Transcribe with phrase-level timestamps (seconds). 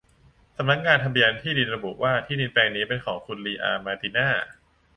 [0.57, 4.27] สำนักงานทะเบียนที่ดินระบุว่าที่ดินแปลงนี้เป็นของคุณลีอาห์ มาร์ติน่า